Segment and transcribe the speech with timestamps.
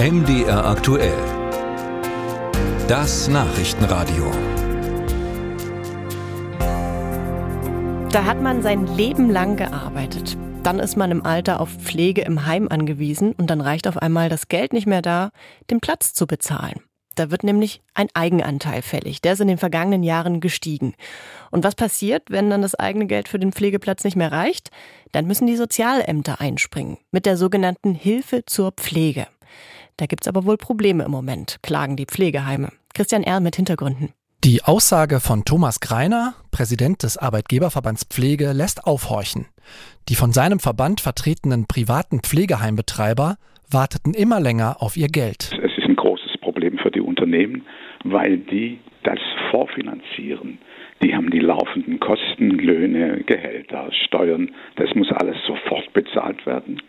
[0.00, 1.18] MDR aktuell.
[2.86, 4.30] Das Nachrichtenradio.
[8.12, 10.38] Da hat man sein Leben lang gearbeitet.
[10.62, 14.28] Dann ist man im Alter auf Pflege im Heim angewiesen und dann reicht auf einmal
[14.28, 15.30] das Geld nicht mehr da,
[15.68, 16.80] den Platz zu bezahlen.
[17.16, 19.20] Da wird nämlich ein Eigenanteil fällig.
[19.20, 20.94] Der ist in den vergangenen Jahren gestiegen.
[21.50, 24.70] Und was passiert, wenn dann das eigene Geld für den Pflegeplatz nicht mehr reicht?
[25.10, 29.26] Dann müssen die Sozialämter einspringen mit der sogenannten Hilfe zur Pflege.
[29.98, 32.70] Da gibt's aber wohl Probleme im Moment, klagen die Pflegeheime.
[32.94, 33.40] Christian R.
[33.40, 34.10] mit Hintergründen.
[34.44, 39.46] Die Aussage von Thomas Greiner, Präsident des Arbeitgeberverbands Pflege, lässt aufhorchen.
[40.08, 43.36] Die von seinem Verband vertretenen privaten Pflegeheimbetreiber
[43.68, 45.50] warteten immer länger auf ihr Geld.
[45.60, 47.66] Es ist ein großes Problem für die Unternehmen,
[48.04, 49.18] weil die das
[49.50, 50.58] vorfinanzieren.
[51.02, 54.50] Die haben die laufenden Kosten, Löhne, Gehälter, Steuern.
[54.76, 56.80] Das muss alles sofort bezahlt werden.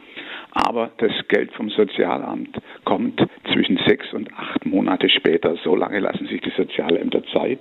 [0.65, 3.21] Aber das Geld vom Sozialamt kommt
[3.53, 5.55] zwischen sechs und acht Monate später.
[5.63, 7.59] So lange lassen sich die Sozialämter Zeit.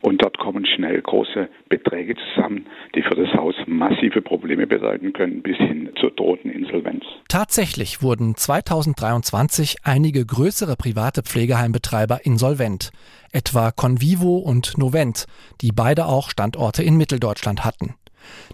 [0.00, 5.42] Und dort kommen schnell große Beträge zusammen, die für das Haus massive Probleme bedeuten können,
[5.42, 7.04] bis hin zur drohten Insolvenz.
[7.28, 12.90] Tatsächlich wurden 2023 einige größere private Pflegeheimbetreiber insolvent,
[13.32, 15.26] etwa Convivo und Novent,
[15.62, 17.94] die beide auch Standorte in Mitteldeutschland hatten.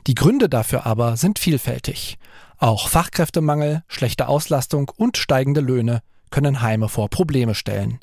[0.07, 2.17] Die Gründe dafür aber sind vielfältig.
[2.59, 8.01] Auch Fachkräftemangel, schlechte Auslastung und steigende Löhne können Heime vor Probleme stellen.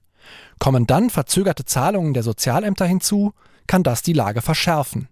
[0.60, 3.34] Kommen dann verzögerte Zahlungen der Sozialämter hinzu,
[3.68, 5.08] kann das die Lage verschärfen.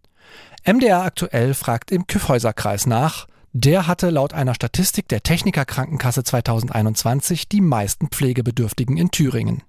[0.66, 3.28] MDR aktuell fragt im Kyffhäuserkreis nach.
[3.52, 9.64] Der hatte laut einer Statistik der Techniker Krankenkasse 2021 die meisten Pflegebedürftigen in Thüringen.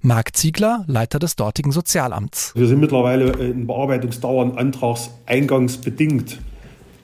[0.00, 2.52] Marc Ziegler, Leiter des dortigen Sozialamts.
[2.54, 6.38] Wir sind mittlerweile in Bearbeitungsdauern antragseingangsbedingt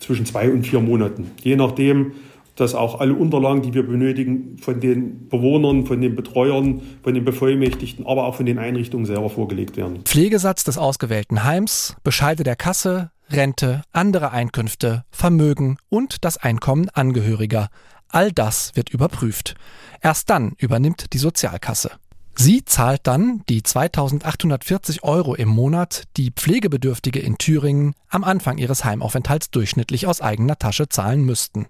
[0.03, 1.31] zwischen zwei und vier Monaten.
[1.43, 2.13] Je nachdem,
[2.57, 7.25] dass auch alle Unterlagen, die wir benötigen, von den Bewohnern, von den Betreuern, von den
[7.25, 10.03] Bevollmächtigten, aber auch von den Einrichtungen selber vorgelegt werden.
[10.05, 17.69] Pflegesatz des ausgewählten Heims, Bescheide der Kasse, Rente, andere Einkünfte, Vermögen und das Einkommen Angehöriger.
[18.09, 19.55] All das wird überprüft.
[20.03, 21.93] Erst dann übernimmt die Sozialkasse.
[22.35, 28.85] Sie zahlt dann die 2840 Euro im Monat, die Pflegebedürftige in Thüringen am Anfang ihres
[28.85, 31.67] Heimaufenthalts durchschnittlich aus eigener Tasche zahlen müssten.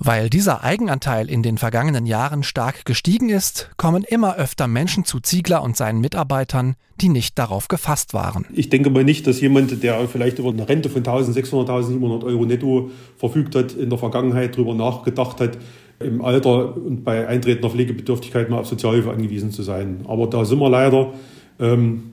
[0.00, 5.18] Weil dieser Eigenanteil in den vergangenen Jahren stark gestiegen ist, kommen immer öfter Menschen zu
[5.18, 8.46] Ziegler und seinen Mitarbeitern, die nicht darauf gefasst waren.
[8.54, 12.44] Ich denke mal nicht, dass jemand, der vielleicht über eine Rente von 1600, 1700 Euro
[12.44, 15.58] netto verfügt hat, in der Vergangenheit darüber nachgedacht hat,
[16.00, 20.04] im Alter und bei eintretender Pflegebedürftigkeit mal auf Sozialhilfe angewiesen zu sein.
[20.06, 21.12] Aber da sind wir leider
[21.58, 22.12] ähm,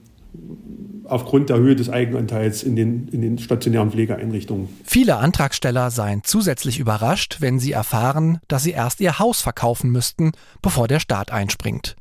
[1.04, 4.68] aufgrund der Höhe des Eigenanteils in den, in den stationären Pflegeeinrichtungen.
[4.84, 10.32] Viele Antragsteller seien zusätzlich überrascht, wenn sie erfahren, dass sie erst ihr Haus verkaufen müssten,
[10.62, 11.96] bevor der Staat einspringt.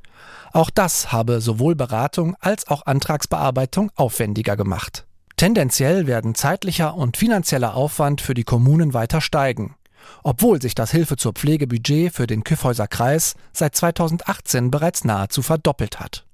[0.54, 5.06] Auch das habe sowohl Beratung als auch Antragsbearbeitung aufwendiger gemacht.
[5.38, 9.76] Tendenziell werden zeitlicher und finanzieller Aufwand für die Kommunen weiter steigen
[10.24, 16.00] obwohl sich das Hilfe zur Pflegebudget für den Kyffhäuser Kreis seit 2018 bereits nahezu verdoppelt
[16.00, 16.26] hat.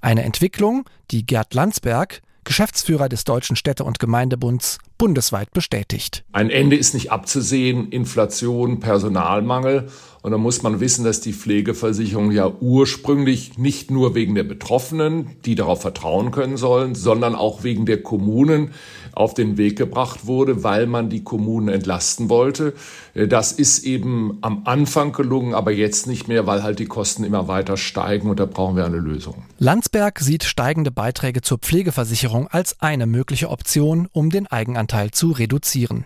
[0.00, 6.24] Eine Entwicklung, die Gerd Landsberg, Geschäftsführer des Deutschen Städte- und Gemeindebunds, bundesweit bestätigt.
[6.32, 9.88] Ein Ende ist nicht abzusehen, Inflation, Personalmangel.
[10.26, 15.28] Und da muss man wissen, dass die Pflegeversicherung ja ursprünglich nicht nur wegen der Betroffenen,
[15.44, 18.72] die darauf vertrauen können sollen, sondern auch wegen der Kommunen,
[19.12, 22.74] auf den Weg gebracht wurde, weil man die Kommunen entlasten wollte.
[23.14, 27.46] Das ist eben am Anfang gelungen, aber jetzt nicht mehr, weil halt die Kosten immer
[27.46, 29.44] weiter steigen und da brauchen wir eine Lösung.
[29.60, 36.04] Landsberg sieht steigende Beiträge zur Pflegeversicherung als eine mögliche Option, um den Eigenanteil zu reduzieren.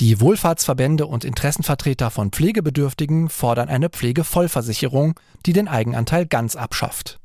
[0.00, 7.18] Die Wohlfahrtsverbände und Interessenvertreter von Pflegebedürftigen fordern eine Pflegevollversicherung, die den Eigenanteil ganz abschafft.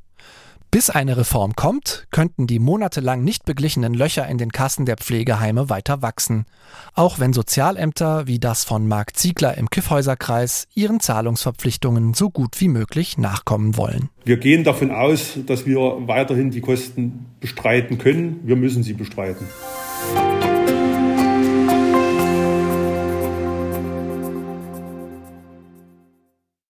[0.71, 5.69] Bis eine Reform kommt, könnten die monatelang nicht beglichenen Löcher in den Kassen der Pflegeheime
[5.69, 6.45] weiter wachsen.
[6.95, 12.69] Auch wenn Sozialämter wie das von Marc Ziegler im Kiffhäuserkreis ihren Zahlungsverpflichtungen so gut wie
[12.69, 14.09] möglich nachkommen wollen.
[14.23, 18.39] Wir gehen davon aus, dass wir weiterhin die Kosten bestreiten können.
[18.45, 19.47] Wir müssen sie bestreiten.